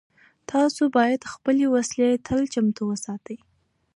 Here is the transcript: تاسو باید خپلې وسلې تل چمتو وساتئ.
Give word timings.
تاسو 0.51 0.81
باید 0.97 1.29
خپلې 1.33 1.65
وسلې 1.75 2.09
تل 2.25 2.41
چمتو 2.53 2.83
وساتئ. 2.87 3.37